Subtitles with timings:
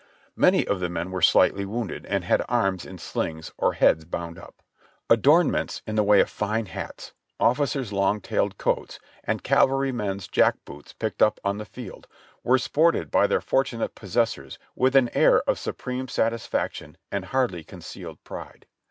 [0.35, 4.39] Many of the men were slightly wounded, and had arms in slings or heads bound
[4.39, 4.63] up.
[5.11, 10.27] Adorn ments in the way of fine hats, officers' long tailed coats and caval rymen's
[10.27, 12.07] jack boots picked up on the field,
[12.43, 18.23] were sported by their fortunate possessors with an air of supreme satisfaction and hardly concealed
[18.23, 18.65] pride.